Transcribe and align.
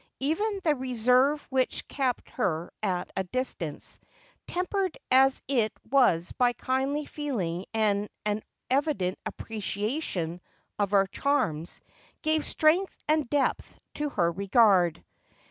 Even 0.19 0.61
the 0.63 0.73
reserve 0.73 1.45
which 1.51 1.87
kept 1.87 2.27
her 2.31 2.73
at 2.81 3.11
a 3.15 3.23
distance, 3.23 3.99
tempered 4.47 4.97
as 5.11 5.43
it 5.47 5.71
was 5.91 6.31
by 6.39 6.53
kindly 6.53 7.05
feel 7.05 7.37
ing 7.39 7.67
and 7.71 8.09
an 8.25 8.41
evident 8.71 9.19
appreciation 9.27 10.41
of 10.79 10.89
her 10.89 11.05
charms, 11.05 11.81
gave 12.23 12.43
strength 12.43 12.97
and 13.07 13.29
depth 13.29 13.77
to 13.93 14.09
her 14.09 14.31
regard. 14.31 15.03